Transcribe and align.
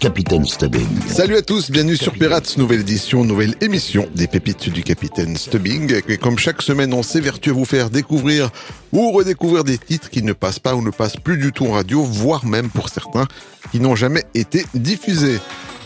Capitaine 0.00 0.44
Stubbing. 0.44 0.86
Salut 1.08 1.36
à 1.36 1.42
tous, 1.42 1.70
bienvenue 1.70 1.96
sur 1.96 2.12
Pirates, 2.12 2.56
nouvelle 2.58 2.80
édition, 2.80 3.24
nouvelle 3.24 3.54
émission 3.60 4.08
des 4.14 4.26
pépites 4.26 4.68
du 4.68 4.82
Capitaine 4.82 5.36
Stubbing. 5.36 6.00
Et 6.08 6.16
comme 6.18 6.38
chaque 6.38 6.62
semaine, 6.62 6.92
on 6.92 7.02
s'évertue 7.02 7.50
à 7.50 7.52
vous 7.52 7.64
faire 7.64 7.90
découvrir 7.90 8.50
ou 8.92 9.12
redécouvrir 9.12 9.64
des 9.64 9.78
titres 9.78 10.10
qui 10.10 10.22
ne 10.22 10.32
passent 10.32 10.58
pas 10.58 10.74
ou 10.74 10.82
ne 10.82 10.90
passent 10.90 11.16
plus 11.16 11.38
du 11.38 11.52
tout 11.52 11.66
en 11.66 11.72
radio, 11.72 12.02
voire 12.02 12.44
même 12.44 12.68
pour 12.70 12.88
certains 12.88 13.26
qui 13.72 13.80
n'ont 13.80 13.96
jamais 13.96 14.24
été 14.34 14.64
diffusés. 14.74 15.38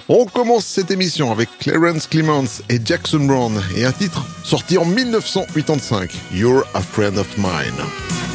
On 0.08 0.24
commence 0.26 0.66
cette 0.66 0.90
émission 0.90 1.30
avec 1.30 1.48
Clarence 1.60 2.06
Clements 2.06 2.62
et 2.68 2.80
Jackson 2.84 3.20
Brown 3.20 3.62
et 3.76 3.84
un 3.84 3.92
titre 3.92 4.24
sorti 4.42 4.76
en 4.76 4.84
1985, 4.84 6.10
You're 6.34 6.64
a 6.74 6.80
Friend 6.80 7.16
of 7.16 7.28
Mine. 7.38 8.29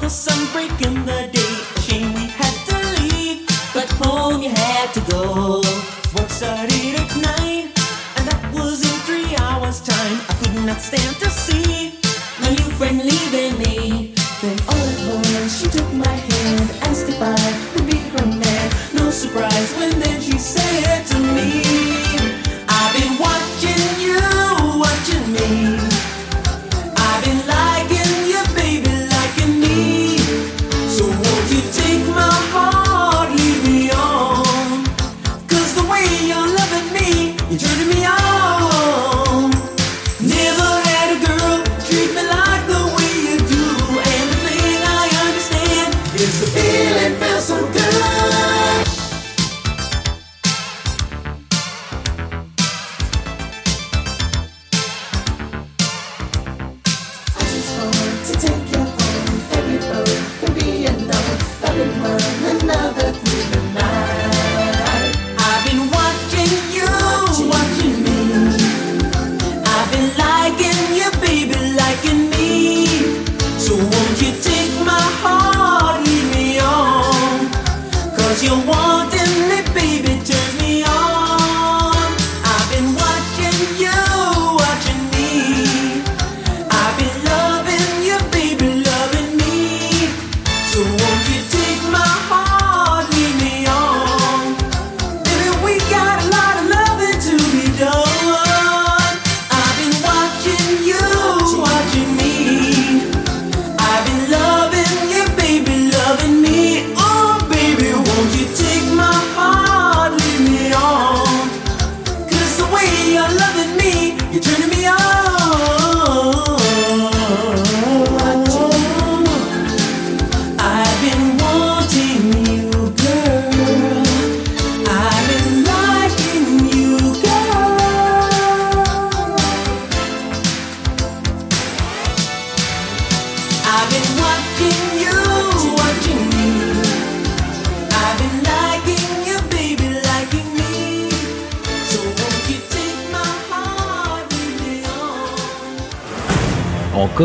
the 0.00 0.08
sun 0.08 0.50
breaking 0.52 1.04
the 1.04 1.19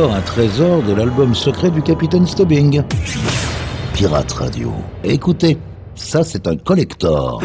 un 0.04 0.22
trésor 0.22 0.84
de 0.84 0.94
l'album 0.94 1.34
secret 1.34 1.72
du 1.72 1.82
capitaine 1.82 2.28
Stubbing. 2.28 2.84
Pirate 3.94 4.32
Radio. 4.34 4.74
Écoutez, 5.04 5.58
ça 5.96 6.24
c'est 6.24 6.48
un 6.48 6.58
collector. 6.58 7.42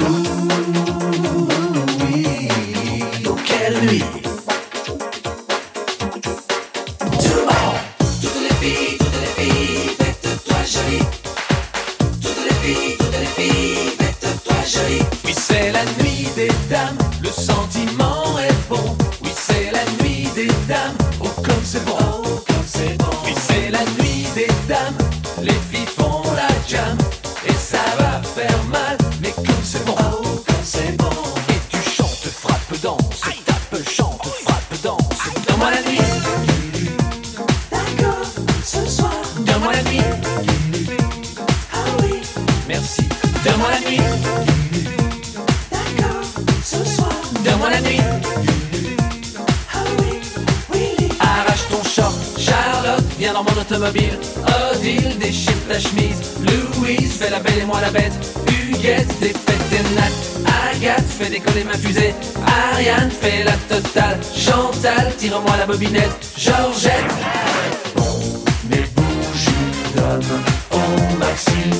bobinette, 65.70 66.32
Georgette. 66.36 67.14
Bon, 67.94 68.20
mes 68.68 68.84
bougies 68.96 69.50
d'homme 69.94 70.22
au 70.72 71.16
maximum. 71.18 71.79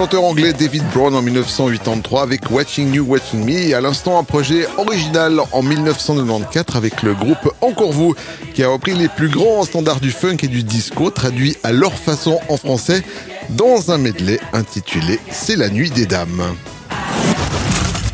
Chanteur 0.00 0.24
anglais 0.24 0.54
David 0.54 0.82
Brown 0.94 1.14
en 1.14 1.20
1983 1.20 2.22
avec 2.22 2.50
Watching 2.50 2.94
You, 2.94 3.04
Watching 3.06 3.44
Me 3.44 3.68
et 3.68 3.74
à 3.74 3.82
l'instant 3.82 4.18
un 4.18 4.24
projet 4.24 4.66
original 4.78 5.38
en 5.52 5.62
1994 5.62 6.74
avec 6.74 7.02
le 7.02 7.12
groupe 7.12 7.52
Encore 7.60 7.92
Vous 7.92 8.14
qui 8.54 8.62
a 8.62 8.70
repris 8.70 8.94
les 8.94 9.08
plus 9.08 9.28
grands 9.28 9.62
standards 9.62 10.00
du 10.00 10.10
funk 10.10 10.38
et 10.42 10.48
du 10.48 10.62
disco 10.62 11.10
traduits 11.10 11.58
à 11.64 11.72
leur 11.72 11.92
façon 11.92 12.40
en 12.48 12.56
français 12.56 13.02
dans 13.50 13.90
un 13.90 13.98
medley 13.98 14.40
intitulé 14.54 15.20
C'est 15.30 15.56
la 15.56 15.68
nuit 15.68 15.90
des 15.90 16.06
dames. 16.06 16.44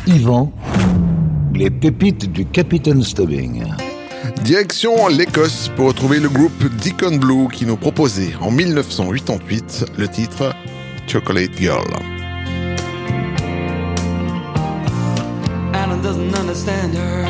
Yvan, 0.07 0.51
les 1.53 1.69
pépites 1.69 2.29
du 2.29 2.45
Capitaine 2.45 3.01
Stubbing. 3.01 3.63
Direction 4.43 5.07
l'Écosse 5.07 5.71
pour 5.77 5.87
retrouver 5.87 6.19
le 6.19 6.27
groupe 6.27 6.65
Deacon 6.81 7.15
Blue 7.15 7.47
qui 7.49 7.65
nous 7.65 7.77
proposait 7.77 8.33
en 8.41 8.51
1988 8.51 9.85
le 9.97 10.09
titre 10.09 10.53
Chocolate 11.07 11.55
Girl. 11.57 11.87
Alan 15.73 16.01
doesn't 16.01 16.35
understand 16.35 16.93
her. 16.95 17.23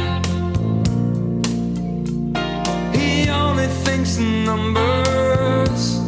He 2.91 3.29
only 3.29 3.67
thinks 3.85 4.17
in 4.17 4.45
numbers. 4.45 5.99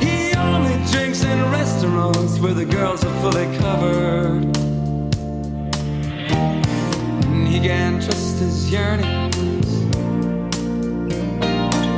He 0.00 0.32
only 0.36 0.76
drinks 0.92 1.24
in 1.24 1.50
restaurants 1.50 2.38
where 2.38 2.54
the 2.54 2.66
girls 2.66 3.04
are 3.04 3.14
fully 3.20 3.46
covered. 3.58 4.56
He 7.48 7.58
can't 7.58 8.00
trust 8.00 8.38
his 8.38 8.70
yearnings. 8.70 9.68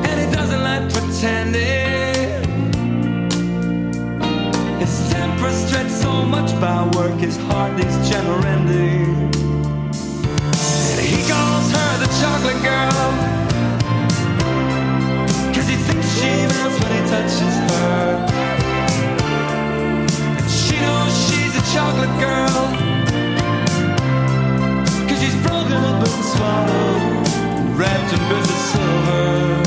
And 0.09 0.17
he 0.19 0.35
doesn't 0.35 0.63
like 0.63 0.91
pretending. 0.95 2.18
His 4.79 5.11
temper 5.11 5.51
stretched 5.51 5.91
so 5.91 6.25
much 6.25 6.53
by 6.61 6.89
work, 6.97 7.19
his 7.19 7.37
heart 7.37 7.77
needs 7.77 8.09
general 8.09 8.45
ending. 8.45 9.31
And 10.91 11.01
he 11.01 11.19
calls 11.29 11.67
her 11.77 11.91
the 11.99 12.11
chocolate 12.21 12.63
girl. 12.63 13.11
Cause 15.53 15.69
he 15.69 15.77
thinks 15.77 16.07
she 16.19 16.31
melts 16.53 16.79
when 16.81 16.93
he 16.97 17.03
touches 17.11 17.55
her. 17.71 18.27
And 20.39 20.49
she 20.49 20.77
knows 20.85 21.13
she's 21.27 21.55
a 21.57 21.65
chocolate 21.75 22.15
girl. 22.21 22.63
Cause 25.09 25.21
she's 25.21 25.37
broken 25.47 25.81
up 25.91 26.07
and 26.07 26.25
swallowed, 26.33 27.77
wrapped 27.77 28.13
in 28.15 28.21
bits 28.29 28.51
of 28.51 28.59
silver. 28.71 29.58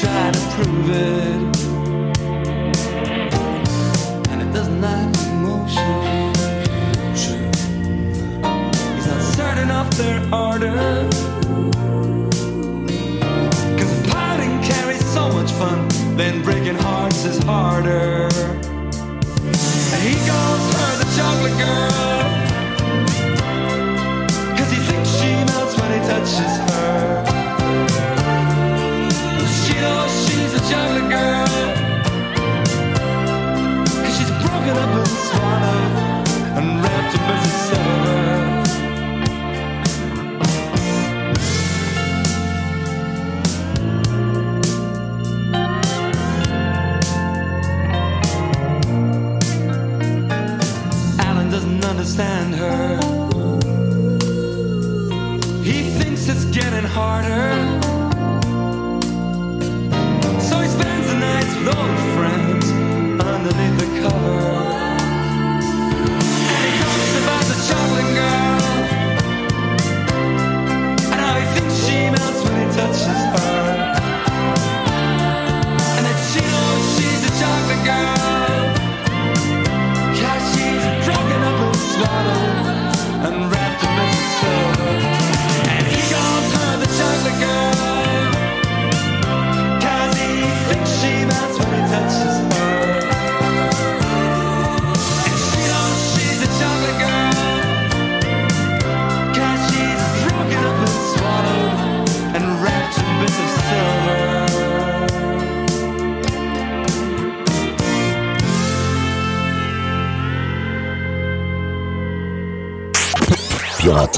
Try 0.00 0.30
to 0.32 0.40
prove 0.54 0.90
it. 0.90 1.56
And 4.30 4.40
it 4.40 4.50
doesn't 4.50 4.80
like 4.80 5.14
emotion. 5.28 6.32
He's 8.94 9.06
not 9.06 9.22
certain 9.38 9.70
of 9.70 9.86
their 9.98 10.20
order. 10.32 11.06
Cause 13.78 13.94
pouting 14.10 14.62
carries 14.62 15.04
so 15.12 15.28
much 15.32 15.52
fun, 15.52 15.86
then 16.16 16.42
breaking 16.42 16.76
hearts 16.76 17.24
is 17.26 17.38
harder. 17.42 18.19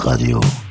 Radio. 0.04 0.62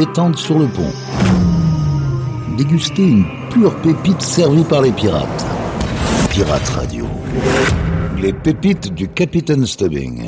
Détente 0.00 0.38
sur 0.38 0.58
le 0.58 0.66
pont. 0.66 0.90
Dégustez 2.56 3.02
une 3.02 3.26
pure 3.50 3.74
pépite 3.82 4.22
servie 4.22 4.64
par 4.64 4.80
les 4.80 4.92
pirates. 4.92 5.46
Pirate 6.30 6.68
Radio. 6.70 7.06
Les 8.18 8.32
pépites 8.32 8.94
du 8.94 9.08
Capitaine 9.08 9.66
Stubbing. 9.66 10.22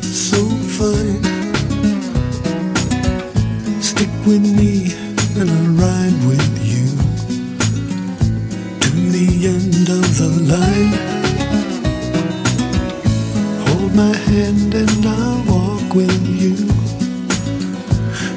So 0.00 0.38
fine. 0.78 1.22
Stick 3.82 4.08
with 4.26 4.42
me 4.42 4.94
and 5.38 5.50
I'll 5.50 5.72
ride 5.84 6.18
with 6.26 6.48
you 6.62 6.86
to 8.80 8.90
the 9.16 9.28
end 9.54 9.88
of 9.98 10.06
the 10.20 10.30
line. 10.54 10.94
Hold 13.66 13.94
my 13.94 14.16
hand 14.30 14.74
and 14.74 15.06
I'll 15.06 15.44
walk 15.46 15.94
with 15.94 16.26
you 16.26 16.56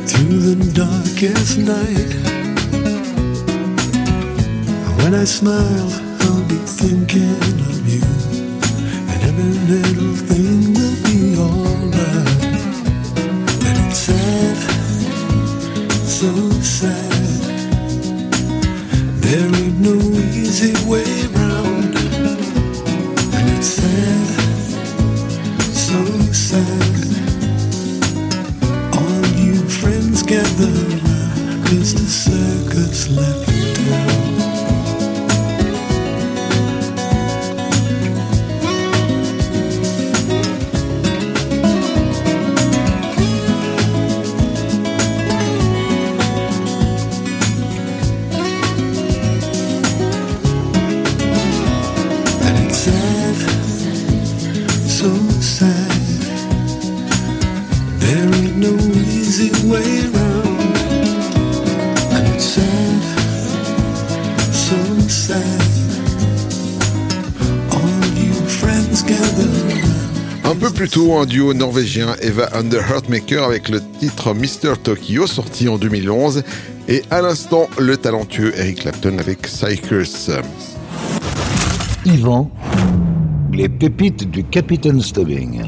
through 0.07 0.39
the 0.39 0.71
darkest 0.73 1.57
night. 1.57 2.11
When 5.01 5.13
I 5.13 5.23
smile, 5.23 6.04
Un 71.17 71.25
duo 71.25 71.53
norvégien 71.53 72.13
Eva 72.21 72.49
and 72.53 72.69
the 72.69 72.73
Heartmaker 72.73 73.45
avec 73.45 73.69
le 73.69 73.81
titre 73.99 74.33
Mr. 74.33 74.75
Tokyo 74.83 75.27
sorti 75.27 75.69
en 75.69 75.77
2011 75.77 76.43
et 76.89 77.03
à 77.09 77.21
l'instant 77.21 77.69
le 77.77 77.95
talentueux 77.95 78.51
Eric 78.57 78.81
Clapton 78.81 79.17
avec 79.17 79.43
Psychers. 79.43 80.41
Yvan, 82.05 82.51
les 83.53 83.69
pépites 83.69 84.29
du 84.29 84.43
Capitaine 84.43 85.01
Stubbing. 85.01 85.63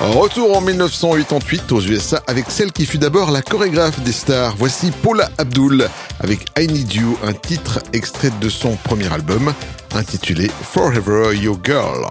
Retour 0.00 0.54
en 0.54 0.60
1988 0.60 1.72
aux 1.72 1.80
USA 1.80 2.22
avec 2.26 2.50
celle 2.50 2.70
qui 2.70 2.84
fut 2.84 2.98
d'abord 2.98 3.30
la 3.30 3.40
chorégraphe 3.40 4.02
des 4.02 4.12
stars. 4.12 4.56
Voici 4.58 4.90
Paula 5.02 5.30
Abdul 5.38 5.88
avec 6.20 6.40
I 6.58 6.66
Need 6.66 6.92
You, 6.92 7.16
un 7.24 7.32
titre 7.32 7.80
extrait 7.94 8.30
de 8.42 8.48
son 8.50 8.76
premier 8.84 9.10
album 9.10 9.54
intitulé 9.94 10.50
Forever 10.62 11.34
Your 11.34 11.56
Girl. 11.64 12.06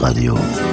Radio. 0.00 0.67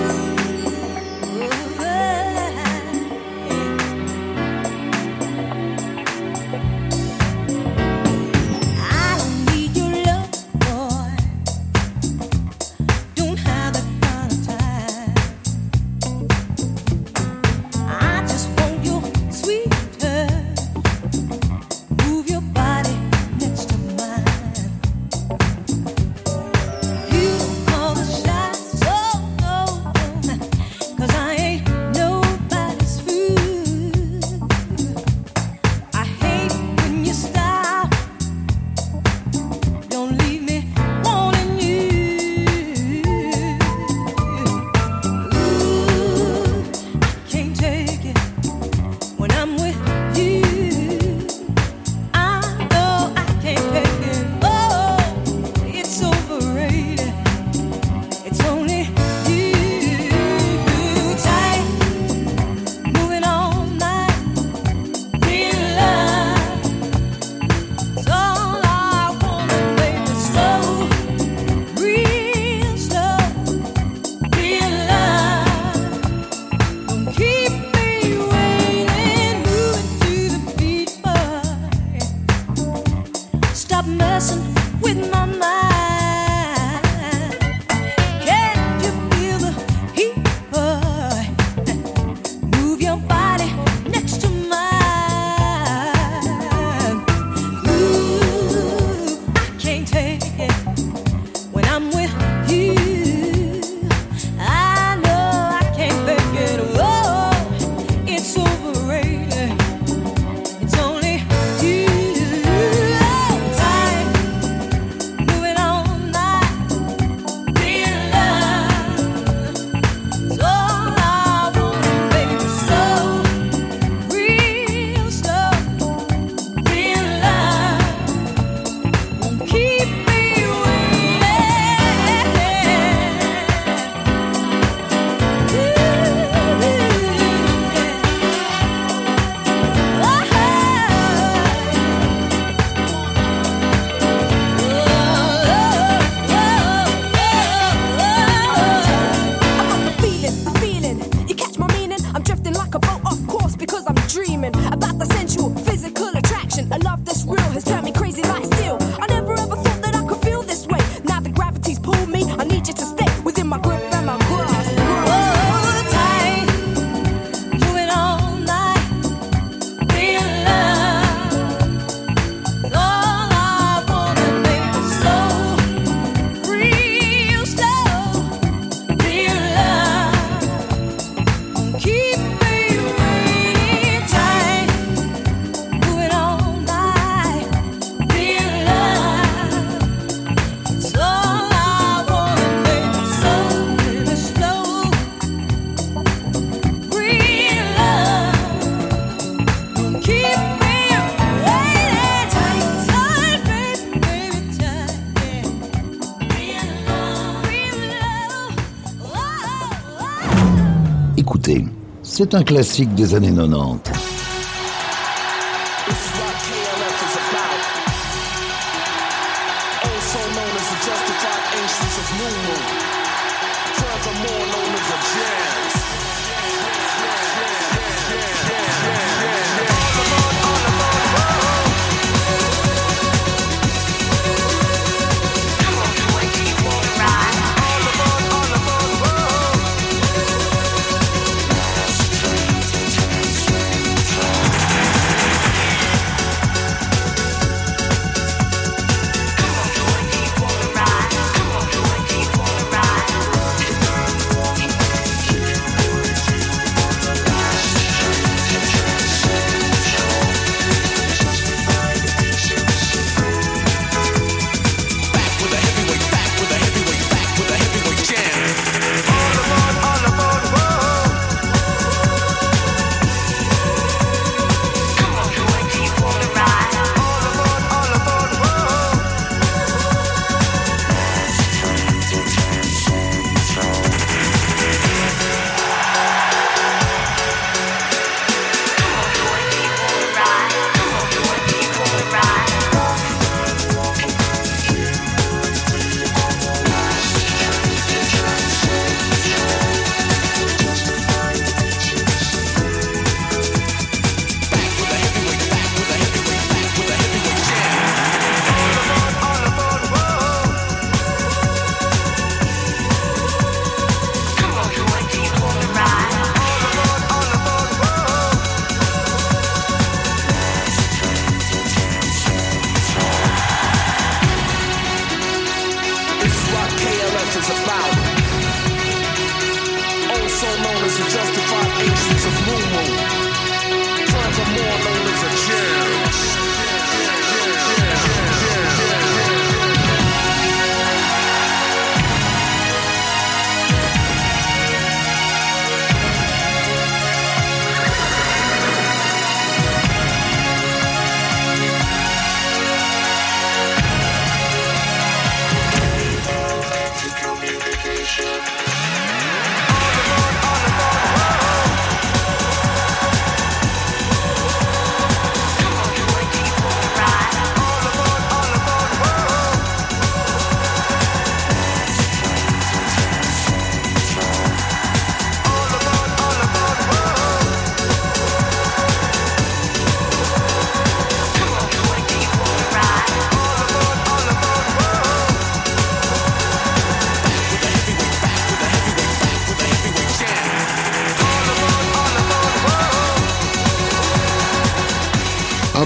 C'est 212.17 212.33
un 212.33 212.43
classique 212.43 212.95
des 212.95 213.13
années 213.13 213.33
90. 213.33 213.94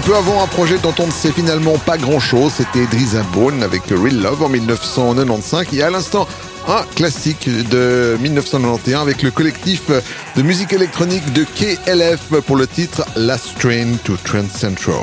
Un 0.00 0.02
peu 0.02 0.16
avant 0.16 0.42
un 0.42 0.46
projet 0.46 0.78
dont 0.78 0.94
on 0.98 1.08
ne 1.08 1.12
sait 1.12 1.30
finalement 1.30 1.76
pas 1.76 1.98
grand 1.98 2.20
chose, 2.20 2.52
c'était 2.56 2.86
Driza 2.86 3.22
Bone 3.34 3.62
avec 3.62 3.82
Real 3.90 4.18
Love 4.18 4.42
en 4.42 4.48
1995 4.48 5.66
et 5.74 5.82
à 5.82 5.90
l'instant 5.90 6.26
un 6.66 6.84
classique 6.94 7.50
de 7.68 8.16
1991 8.22 9.02
avec 9.02 9.22
le 9.22 9.30
collectif 9.30 9.90
de 10.36 10.42
musique 10.42 10.72
électronique 10.72 11.30
de 11.34 11.44
KLF 11.44 12.40
pour 12.46 12.56
le 12.56 12.66
titre 12.66 13.04
Last 13.14 13.58
Train 13.58 13.88
to 14.02 14.14
Trend 14.24 14.48
Central. 14.48 14.96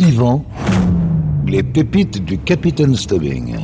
Yvan, 0.00 0.42
les 1.46 1.62
pépites 1.62 2.24
du 2.24 2.38
Capitaine 2.38 2.96
Stubbing. 2.96 3.58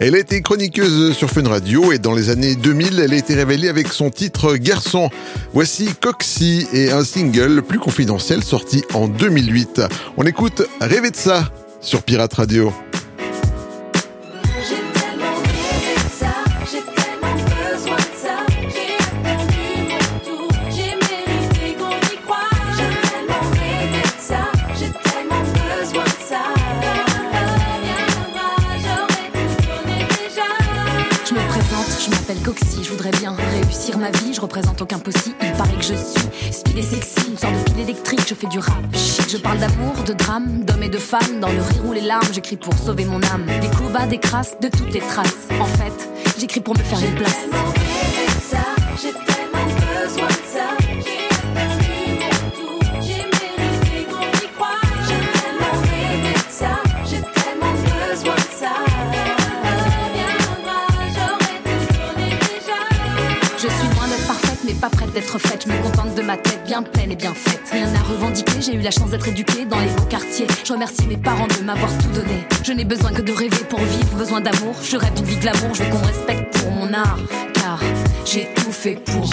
Elle 0.00 0.16
a 0.16 0.18
été 0.18 0.42
chroniqueuse 0.42 1.14
sur 1.16 1.30
Fun 1.30 1.48
Radio 1.48 1.92
et 1.92 1.98
dans 1.98 2.14
les 2.14 2.28
années 2.28 2.56
2000, 2.56 2.98
elle 2.98 3.12
a 3.12 3.16
été 3.16 3.34
révélée 3.34 3.68
avec 3.68 3.88
son 3.88 4.10
titre 4.10 4.56
Garçon. 4.56 5.08
Voici 5.52 5.88
Coxy 6.00 6.66
et 6.72 6.90
un 6.90 7.04
single 7.04 7.62
plus 7.62 7.78
confidentiel 7.78 8.42
sorti 8.42 8.82
en 8.92 9.06
2008. 9.06 9.82
On 10.16 10.24
écoute 10.24 10.62
Rêver 10.80 11.10
de 11.10 11.16
ça 11.16 11.48
sur 11.80 12.02
Pirate 12.02 12.34
Radio. 12.34 12.72
Ma 34.04 34.10
vie, 34.18 34.34
je 34.34 34.40
représente 34.40 34.82
aucun 34.82 34.98
possible, 34.98 35.34
il 35.40 35.52
paraît 35.52 35.76
que 35.76 35.82
je 35.82 35.94
suis 35.94 36.52
speed 36.52 36.76
et 36.76 36.82
sexy, 36.82 37.30
une 37.30 37.38
sorte 37.38 37.54
de 37.54 37.70
pile 37.70 37.80
électrique, 37.80 38.20
je 38.28 38.34
fais 38.34 38.46
du 38.48 38.58
rap 38.58 38.84
chic, 38.94 39.30
je 39.30 39.38
parle 39.38 39.58
d'amour, 39.58 39.94
de 40.06 40.12
drame, 40.12 40.62
d'hommes 40.64 40.82
et 40.82 40.90
de 40.90 40.98
femmes, 40.98 41.40
dans 41.40 41.48
le 41.48 41.62
rire 41.62 41.86
ou 41.86 41.92
les 41.94 42.02
larmes, 42.02 42.28
j'écris 42.30 42.56
pour 42.56 42.74
sauver 42.74 43.06
mon 43.06 43.22
âme, 43.22 43.46
des 43.62 43.68
coups 43.68 43.90
bas, 43.92 44.06
des 44.06 44.18
crasses, 44.18 44.58
de 44.60 44.68
toutes 44.68 44.92
les 44.92 45.00
traces, 45.00 45.48
en 45.58 45.64
fait, 45.64 46.10
j'écris 46.38 46.60
pour 46.60 46.76
me 46.76 46.82
faire 46.82 46.98
une 47.02 47.14
place. 47.14 47.46
Pas 64.84 64.90
prête 64.90 65.12
d'être 65.12 65.38
faite. 65.38 65.64
Je 65.66 65.72
me 65.72 65.82
contente 65.82 66.14
de 66.14 66.20
ma 66.20 66.36
tête 66.36 66.62
bien 66.66 66.82
pleine 66.82 67.10
et 67.10 67.16
bien 67.16 67.32
faite. 67.32 67.62
Rien 67.72 67.88
à 67.94 68.02
revendiquer, 68.02 68.60
j'ai 68.60 68.74
eu 68.74 68.80
la 68.80 68.90
chance 68.90 69.10
d'être 69.10 69.26
éduquée 69.26 69.64
dans 69.64 69.80
les 69.80 69.88
beaux 69.88 70.04
quartiers. 70.04 70.46
Je 70.62 70.72
remercie 70.74 71.06
mes 71.06 71.16
parents 71.16 71.46
de 71.46 71.64
m'avoir 71.64 71.90
tout 71.98 72.08
donné. 72.08 72.46
Je 72.62 72.72
n'ai 72.72 72.84
besoin 72.84 73.10
que 73.12 73.22
de 73.22 73.32
rêver 73.32 73.64
pour 73.70 73.80
vivre, 73.80 74.16
besoin 74.18 74.42
d'amour. 74.42 74.76
Je 74.82 74.96
rêve 74.98 75.14
d'une 75.14 75.24
vie 75.24 75.38
glamour, 75.38 75.74
je 75.74 75.84
veux 75.84 75.90
qu'on 75.90 76.06
respecte 76.06 76.58
pour 76.58 76.70
mon 76.70 76.92
art. 76.92 77.18
Car 77.54 77.80
j'ai 78.26 78.46
tout 78.56 78.72
fait 78.72 78.96
pour. 78.96 79.30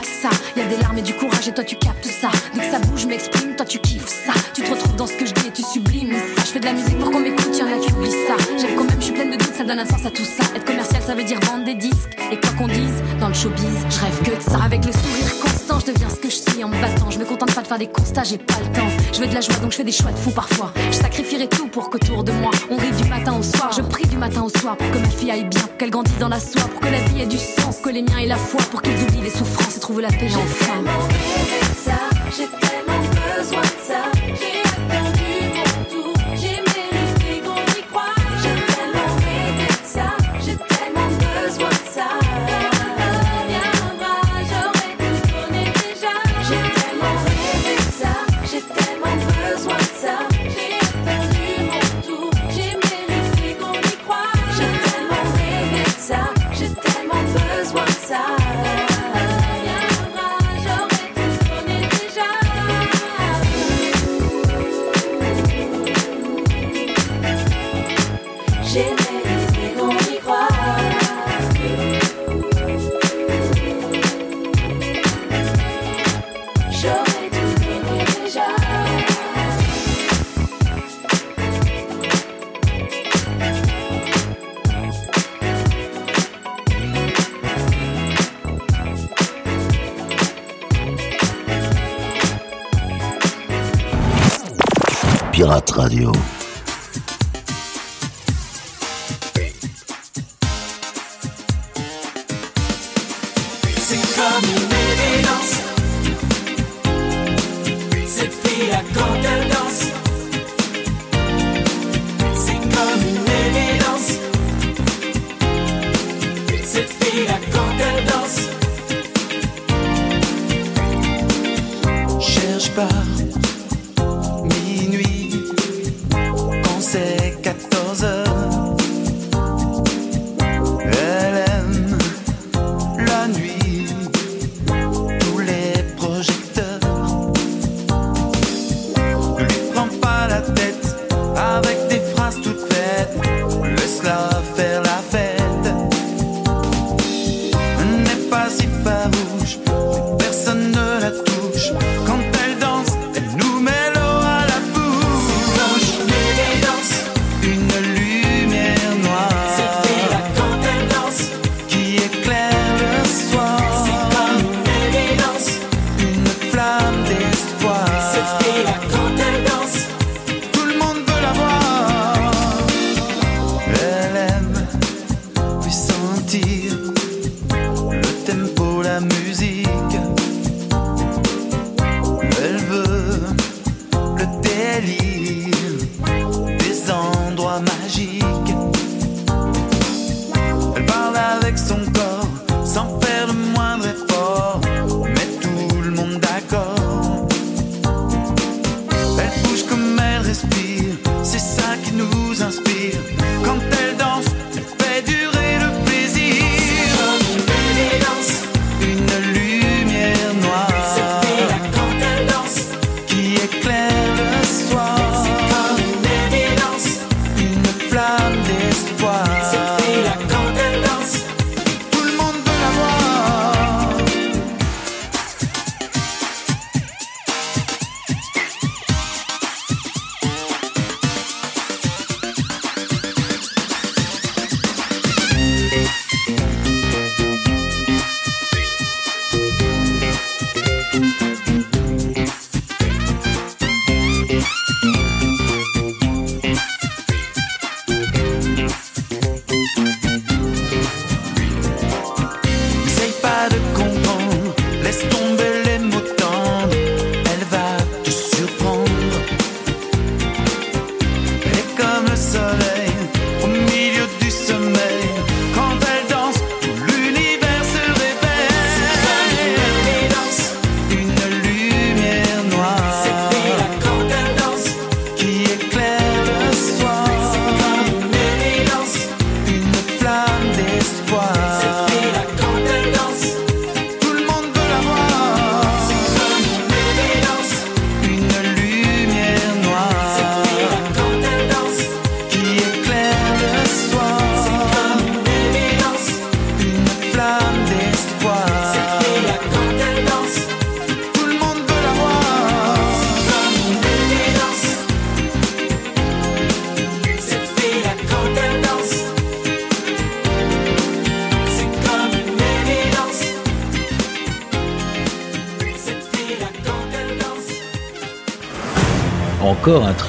Pas 0.00 0.06
ça. 0.06 0.30
Y 0.56 0.60
a 0.60 0.66
des 0.66 0.76
larmes 0.76 0.98
et 0.98 1.02
du 1.02 1.14
courage, 1.14 1.48
et 1.48 1.52
toi 1.52 1.64
tu 1.64 1.76
captes 1.76 2.06
ça. 2.06 2.30
Dès 2.54 2.60
que 2.60 2.70
ça 2.70 2.78
bouge, 2.78 3.06
m'exprime, 3.06 3.56
toi 3.56 3.66
tu 3.66 3.78
kiffes 3.78 4.08
ça. 4.08 4.32
Tu 4.54 4.62
te 4.62 4.70
retrouves 4.70 4.96
dans 4.96 5.06
ce 5.06 5.14
que 5.14 5.26
je 5.26 5.32
dis 5.32 5.48
et 5.48 5.52
tu 5.52 5.62
sublimes 5.62 6.12
ça. 6.12 6.42
Je 6.44 6.50
fais 6.50 6.60
de 6.60 6.64
la 6.64 6.72
musique 6.72 6.98
pour 6.98 7.10
qu'on 7.10 7.20
m'écoute, 7.20 7.56
y'en 7.58 7.66
a 7.66 7.78
qui 7.78 7.90
ça. 7.90 8.36
J'aime 8.58 8.76
quand 8.76 8.84
même, 8.84 8.96
je 8.98 9.04
suis 9.04 9.12
pleine 9.12 9.30
de 9.30 9.36
doutes, 9.36 9.54
ça 9.54 9.64
donne 9.64 9.78
un 9.78 9.86
sens 9.86 10.04
à 10.04 10.10
tout 10.10 10.24
ça. 10.24 10.44
Être 10.54 10.64
commercial, 10.64 11.02
ça 11.02 11.14
veut 11.14 11.24
dire 11.24 11.40
vendre 11.40 11.64
des 11.64 11.74
disques. 11.74 12.16
Et 12.32 12.36
quoi 12.38 12.50
qu'on 12.58 12.68
dise, 12.68 13.02
dans 13.20 13.28
le 13.28 13.34
showbiz, 13.34 13.78
je 13.88 14.00
rêve 14.00 14.22
que 14.22 14.36
de 14.36 14.50
ça. 14.50 14.62
Avec 14.64 14.84
le 14.84 14.92
sourire 14.92 15.39
je 15.78 15.92
deviens 15.92 16.08
ce 16.08 16.16
que 16.16 16.28
je 16.28 16.36
suis 16.36 16.64
en 16.64 16.68
me 16.68 16.80
battant. 16.80 17.10
Je 17.10 17.18
me 17.18 17.24
contente 17.24 17.54
pas 17.54 17.62
de 17.62 17.66
faire 17.66 17.78
des 17.78 17.86
constats, 17.86 18.24
j'ai 18.24 18.38
pas 18.38 18.58
le 18.58 18.72
temps. 18.72 18.88
Je 19.12 19.20
veux 19.20 19.26
de 19.26 19.34
la 19.34 19.40
joie, 19.40 19.54
donc 19.56 19.72
je 19.72 19.76
fais 19.76 19.84
des 19.84 19.92
choix 19.92 20.10
de 20.10 20.16
fou 20.16 20.30
parfois. 20.30 20.72
Je 20.90 20.96
sacrifierai 20.96 21.48
tout 21.48 21.68
pour 21.68 21.90
qu'autour 21.90 22.24
de 22.24 22.32
moi, 22.32 22.50
on 22.70 22.76
rit 22.76 22.90
du 22.90 23.04
matin 23.08 23.34
au 23.38 23.42
soir. 23.42 23.70
Je 23.72 23.82
prie 23.82 24.06
du 24.06 24.16
matin 24.16 24.42
au 24.42 24.48
soir 24.48 24.76
pour 24.76 24.90
que 24.90 24.98
ma 24.98 25.08
fille 25.08 25.30
aille 25.30 25.44
bien, 25.44 25.68
qu'elle 25.78 25.90
grandisse 25.90 26.18
dans 26.18 26.28
la 26.28 26.40
soie, 26.40 26.62
pour 26.62 26.80
que 26.80 26.88
la 26.88 27.00
vie 27.00 27.22
ait 27.22 27.26
du 27.26 27.38
sens, 27.38 27.78
que 27.82 27.90
les 27.90 28.02
miens 28.02 28.18
aient 28.18 28.26
la 28.26 28.36
foi, 28.36 28.60
pour 28.70 28.82
qu'ils 28.82 29.00
oublient 29.02 29.22
les 29.22 29.30
souffrances 29.30 29.76
et 29.76 29.80
trouvent 29.80 30.00
la 30.00 30.08
paix 30.08 30.28
enfin. 30.34 30.74
Tellement 30.74 31.06
de 31.08 31.76
ça, 31.76 31.92
j'ai 32.36 32.48
tellement 32.58 33.00
besoin 33.36 33.62
de 33.62 33.66
ça. 33.86 34.19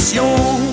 conditions. 0.00 0.69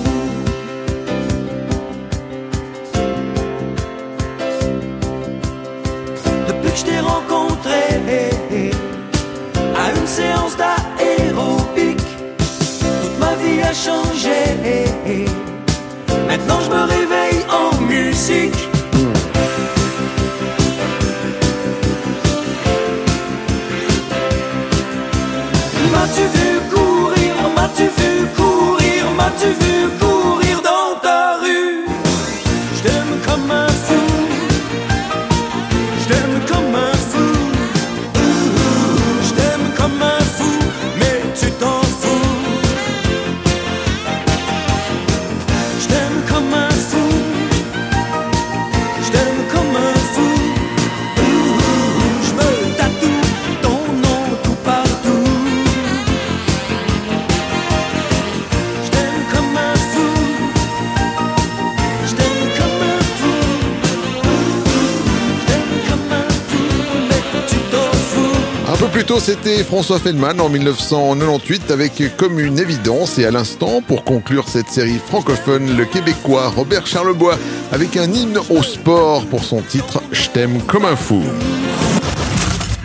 c'était 69.28 69.62
François 69.62 69.98
Feldman 69.98 70.40
en 70.40 70.48
1998 70.48 71.70
avec 71.70 72.02
Comme 72.16 72.40
une 72.40 72.58
évidence 72.58 73.18
et 73.18 73.26
à 73.26 73.30
l'instant, 73.30 73.82
pour 73.86 74.02
conclure 74.02 74.48
cette 74.48 74.70
série 74.70 74.98
francophone, 74.98 75.76
le 75.76 75.84
Québécois 75.84 76.48
Robert 76.48 76.86
Charlebois 76.86 77.38
avec 77.70 77.98
un 77.98 78.10
hymne 78.10 78.38
au 78.48 78.62
sport 78.62 79.26
pour 79.26 79.44
son 79.44 79.60
titre 79.60 80.02
Je 80.12 80.30
t'aime 80.30 80.62
comme 80.62 80.86
un 80.86 80.96
fou. 80.96 81.22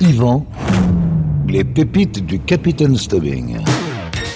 Yvan, 0.01 0.45
les 1.47 1.63
pépites 1.63 2.25
du 2.25 2.39
Capitaine 2.39 2.97
Stubbing. 2.97 3.59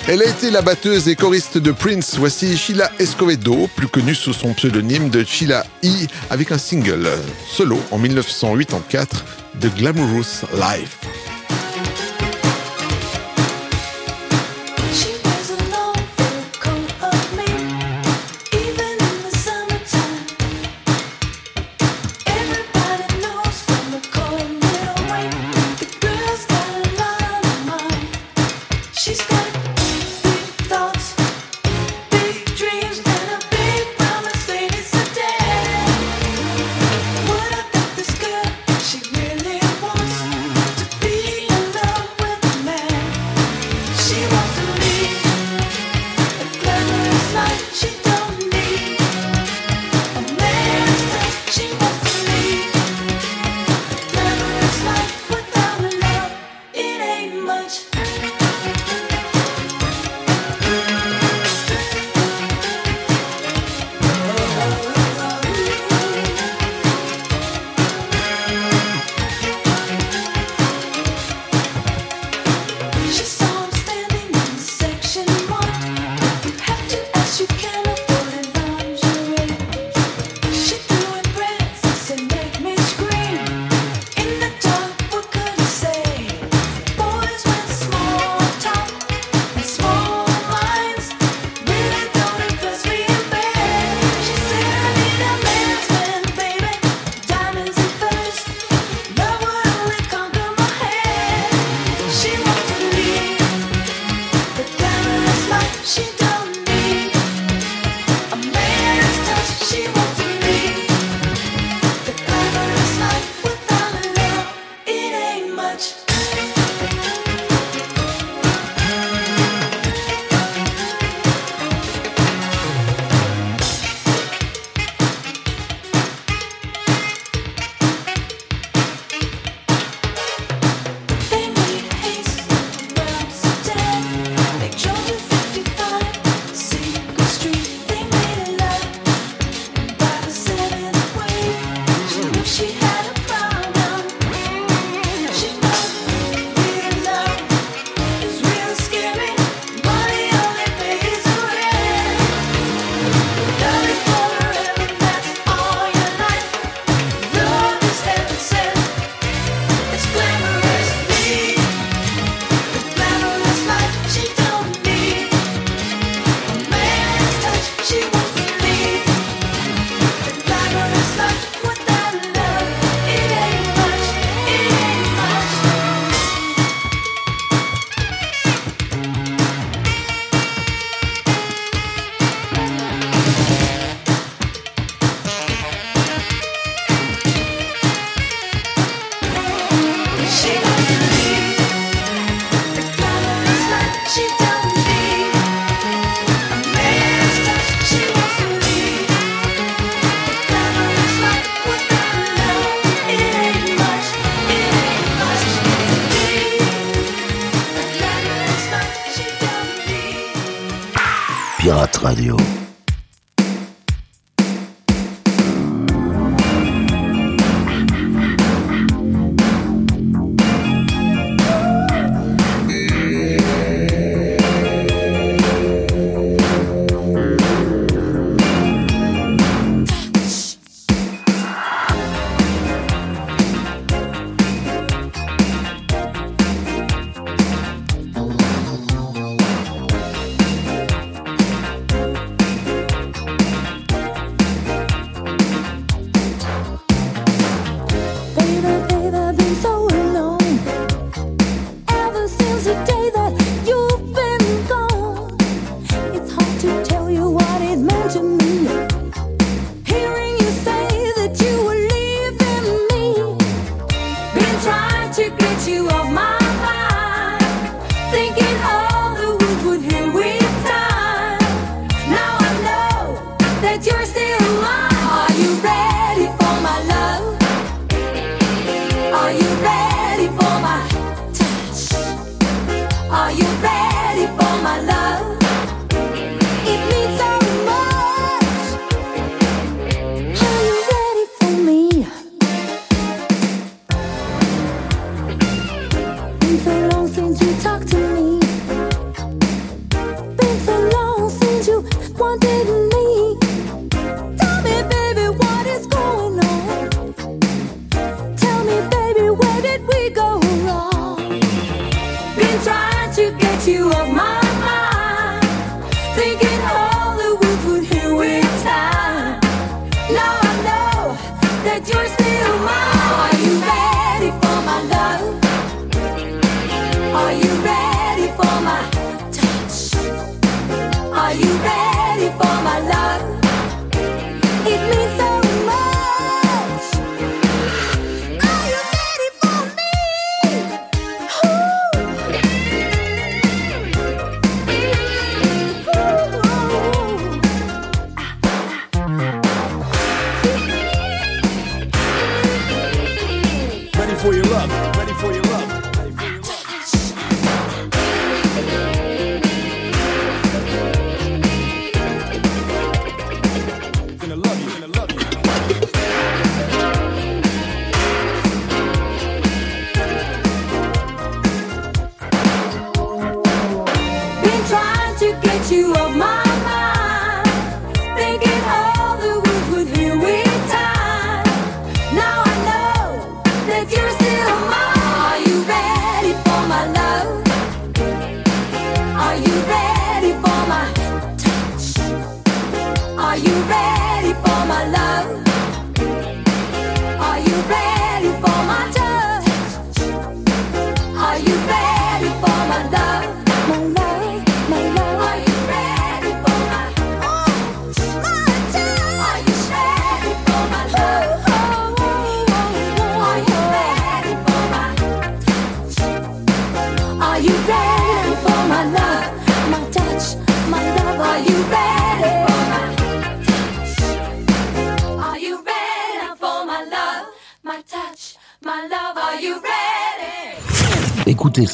Elle 0.08 0.22
a 0.22 0.28
été 0.28 0.49
la 0.49 0.62
batteuse 0.62 1.10
et 1.10 1.16
choriste 1.18 1.58
de 1.58 1.72
Prince. 1.74 2.16
Voici 2.18 2.55
Sheila 2.55 2.89
Escovedo, 2.99 3.68
plus 3.76 3.88
connue 3.89 4.16
sous 4.16 4.32
son 4.32 4.53
pseudonyme 4.53 5.10
de 5.10 5.26
Sheila 5.26 5.66
E, 5.84 6.08
avec 6.30 6.53
un 6.53 6.58
single 6.58 7.10
solo 7.49 7.78
en 7.91 7.97
1984, 7.97 9.26
de 9.60 9.68
Glamorous 9.68 10.45
Life. 10.53 10.99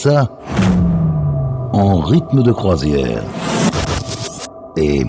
en 0.07 1.99
rythme 1.99 2.43
de 2.43 2.51
croisière. 2.51 3.23
Et 4.75 5.05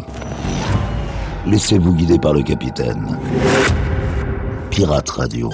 laissez-vous 1.47 1.95
guider 1.95 2.19
par 2.19 2.33
le 2.33 2.43
capitaine. 2.43 3.19
Pirate 4.71 5.11
Radio. 5.11 5.51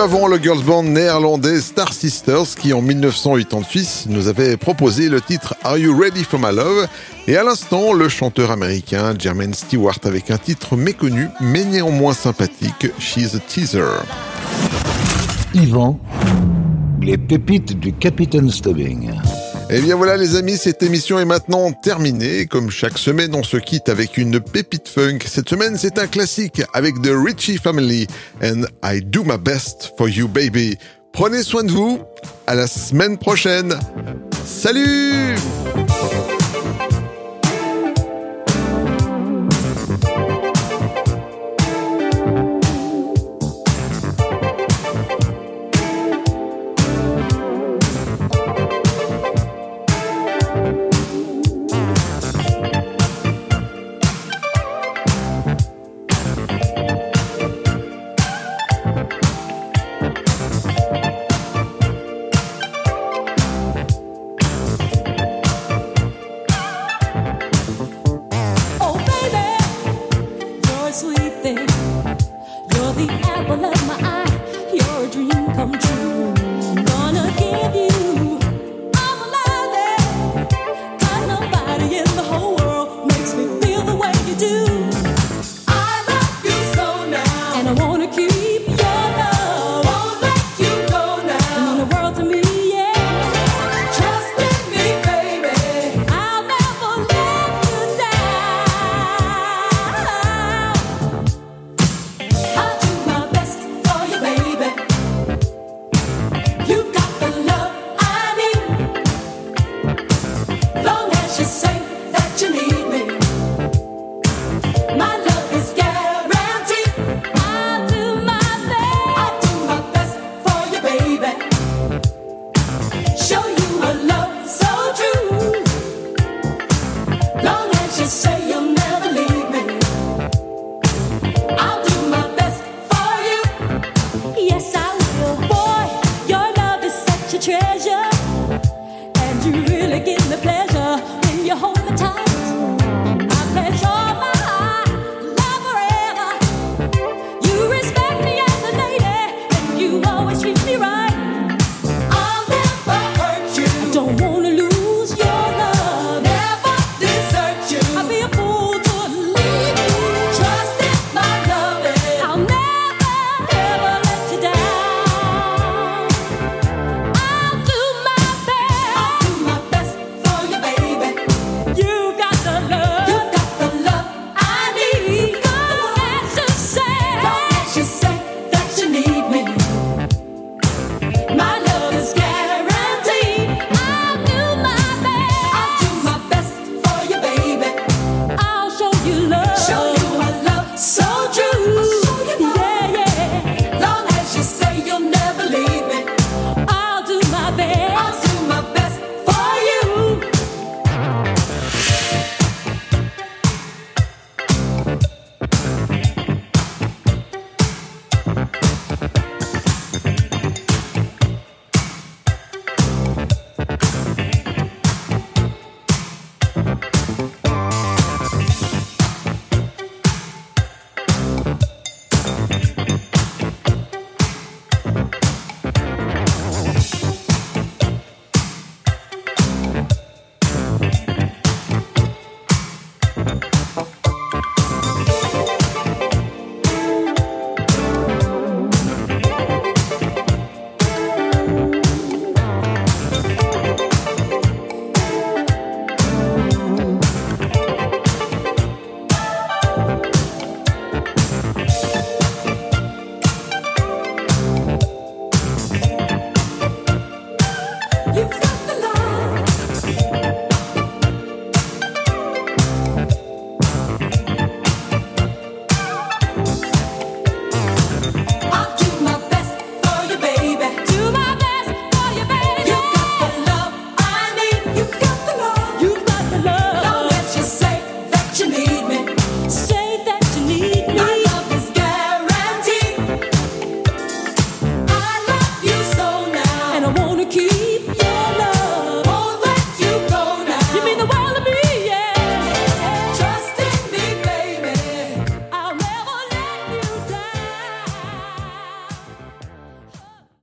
Peu 0.00 0.04
avant, 0.04 0.28
le 0.28 0.38
girls 0.38 0.62
band 0.62 0.82
néerlandais 0.82 1.60
Star 1.60 1.92
Sisters 1.92 2.54
qui 2.58 2.72
en 2.72 2.80
1988 2.80 4.06
nous 4.08 4.28
avait 4.28 4.56
proposé 4.56 5.08
le 5.08 5.20
titre 5.20 5.54
Are 5.62 5.76
You 5.76 5.98
Ready 5.98 6.24
for 6.24 6.38
My 6.38 6.54
Love? 6.54 6.86
Et 7.26 7.36
à 7.36 7.42
l'instant 7.42 7.92
le 7.92 8.08
chanteur 8.08 8.50
américain 8.50 9.14
Jermaine 9.18 9.52
Stewart 9.52 9.98
avec 10.04 10.30
un 10.30 10.38
titre 10.38 10.76
méconnu 10.76 11.28
mais 11.40 11.64
néanmoins 11.64 12.14
sympathique 12.14 12.88
She's 12.98 13.34
a 13.34 13.40
Teaser. 13.40 14.02
Yvan, 15.54 15.98
les 17.00 17.18
pépites 17.18 17.78
du 17.78 17.92
Capitaine 17.92 18.50
Stubbing. 18.50 19.10
Et 19.72 19.80
bien 19.80 19.94
voilà 19.94 20.16
les 20.16 20.34
amis, 20.34 20.56
cette 20.56 20.82
émission 20.82 21.20
est 21.20 21.24
maintenant 21.24 21.70
terminée. 21.70 22.46
Comme 22.46 22.70
chaque 22.70 22.98
semaine, 22.98 23.36
on 23.36 23.44
se 23.44 23.56
quitte 23.56 23.88
avec 23.88 24.18
une 24.18 24.40
pépite 24.40 24.88
funk. 24.88 25.18
Cette 25.26 25.48
semaine, 25.48 25.76
c'est 25.78 25.96
un 26.00 26.08
classique 26.08 26.60
avec 26.74 27.00
The 27.02 27.12
Richie 27.12 27.56
Family 27.56 28.08
and 28.42 28.62
I 28.82 29.00
Do 29.00 29.22
My 29.22 29.38
Best 29.38 29.92
for 29.96 30.08
You 30.08 30.26
Baby. 30.26 30.76
Prenez 31.12 31.44
soin 31.44 31.62
de 31.62 31.70
vous. 31.70 32.00
À 32.48 32.56
la 32.56 32.66
semaine 32.66 33.16
prochaine. 33.16 33.78
Salut 34.44 35.36